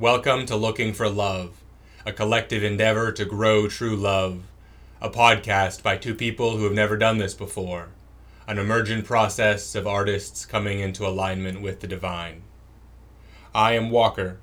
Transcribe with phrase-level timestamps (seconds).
[0.00, 1.62] Welcome to Looking for Love,
[2.06, 4.44] a collective endeavor to grow true love,
[4.98, 7.90] a podcast by two people who have never done this before,
[8.48, 12.40] an emergent process of artists coming into alignment with the divine.
[13.54, 14.38] I am Walker,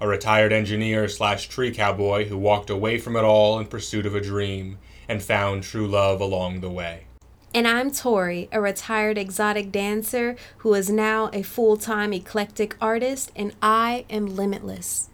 [0.00, 4.14] a retired engineer slash tree cowboy who walked away from it all in pursuit of
[4.14, 4.78] a dream
[5.10, 7.04] and found true love along the way.
[7.54, 13.30] And I'm Tori, a retired exotic dancer who is now a full time eclectic artist,
[13.36, 15.10] and I am limitless.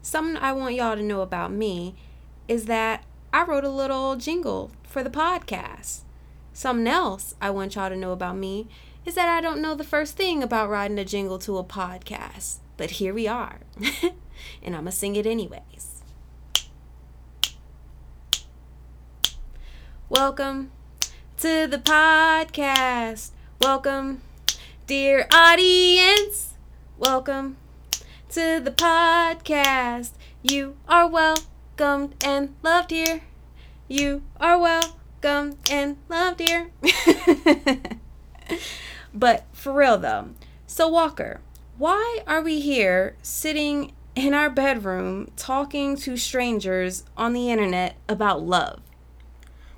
[0.00, 1.96] Something I want y'all to know about me
[2.46, 6.02] is that I wrote a little jingle for the podcast.
[6.52, 8.68] Something else I want y'all to know about me
[9.04, 12.58] is that I don't know the first thing about writing a jingle to a podcast.
[12.76, 13.58] But here we are,
[14.62, 16.02] and I'm going to sing it anyways.
[20.08, 20.70] Welcome
[21.42, 23.32] to the podcast.
[23.60, 24.22] Welcome,
[24.86, 26.54] dear audience.
[26.96, 27.56] Welcome
[28.28, 30.12] to the podcast.
[30.44, 33.22] You are welcomed and loved here.
[33.88, 36.70] You are welcomed and loved here.
[39.12, 40.28] but for real though,
[40.68, 41.40] so Walker,
[41.76, 48.44] why are we here sitting in our bedroom talking to strangers on the internet about
[48.44, 48.80] love?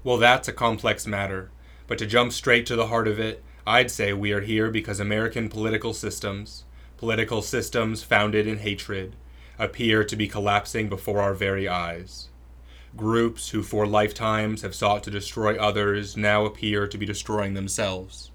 [0.03, 1.51] Well, that's a complex matter.
[1.87, 5.01] But to jump straight to the heart of it, I'd say we are here because
[5.01, 6.65] American political systems,
[6.97, 9.17] political systems founded in hatred,
[9.59, 12.29] appear to be collapsing before our very eyes.
[12.97, 18.31] Groups who for lifetimes have sought to destroy others now appear to be destroying themselves.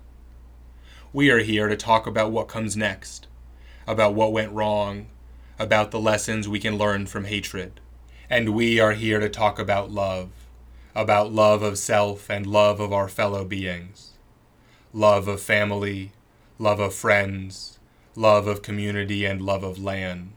[1.12, 3.28] We are here to talk about what comes next,
[3.88, 5.08] about what went wrong,
[5.58, 7.80] about the lessons we can learn from hatred.
[8.30, 10.30] And we are here to talk about love
[10.96, 14.12] about love of self and love of our fellow beings,
[14.94, 16.12] love of family,
[16.58, 17.78] love of friends,
[18.16, 20.32] love of community, and love of land.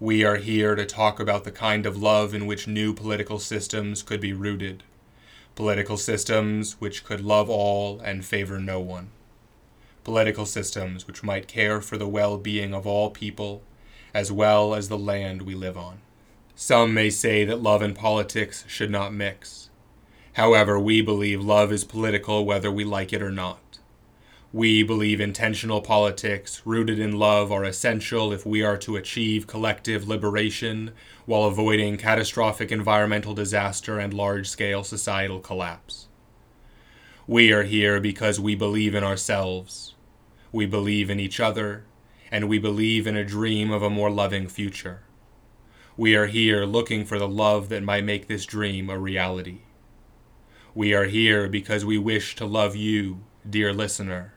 [0.00, 4.02] We are here to talk about the kind of love in which new political systems
[4.02, 4.82] could be rooted,
[5.54, 9.10] political systems which could love all and favor no one,
[10.02, 13.62] political systems which might care for the well being of all people
[14.12, 16.00] as well as the land we live on.
[16.64, 19.68] Some may say that love and politics should not mix.
[20.34, 23.80] However, we believe love is political whether we like it or not.
[24.52, 30.06] We believe intentional politics rooted in love are essential if we are to achieve collective
[30.06, 30.92] liberation
[31.26, 36.06] while avoiding catastrophic environmental disaster and large scale societal collapse.
[37.26, 39.96] We are here because we believe in ourselves,
[40.52, 41.82] we believe in each other,
[42.30, 45.00] and we believe in a dream of a more loving future.
[45.96, 49.58] We are here looking for the love that might make this dream a reality.
[50.74, 54.32] We are here because we wish to love you, dear listener,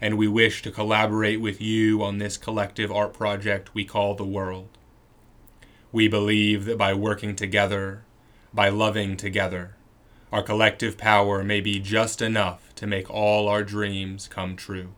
[0.00, 4.24] and we wish to collaborate with you on this collective art project we call the
[4.24, 4.68] world.
[5.90, 8.04] We believe that by working together,
[8.54, 9.74] by loving together,
[10.30, 14.94] our collective power may be just enough to make all our dreams come true.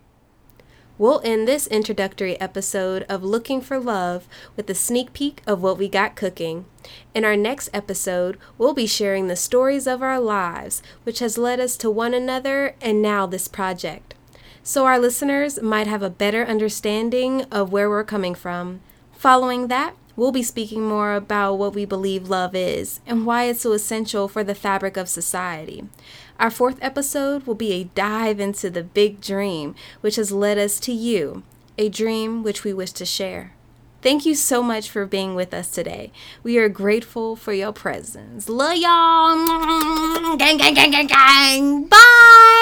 [0.96, 5.76] We'll end this introductory episode of Looking for Love with a sneak peek of what
[5.76, 6.66] we got cooking.
[7.12, 11.58] In our next episode, we'll be sharing the stories of our lives, which has led
[11.58, 14.14] us to one another and now this project.
[14.62, 18.80] So our listeners might have a better understanding of where we're coming from.
[19.14, 23.62] Following that, we'll be speaking more about what we believe love is and why it's
[23.62, 25.84] so essential for the fabric of society.
[26.38, 30.80] Our fourth episode will be a dive into the big dream, which has led us
[30.80, 31.42] to you,
[31.78, 33.52] a dream which we wish to share.
[34.02, 36.12] Thank you so much for being with us today.
[36.42, 38.50] We are grateful for your presence.
[38.50, 40.36] Love y'all.
[40.36, 41.84] Gang, gang, gang, gang, gang.
[41.84, 42.53] Bye.